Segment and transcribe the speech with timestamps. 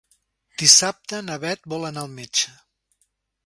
[0.61, 2.59] Dissabte na Beth vol anar al metge.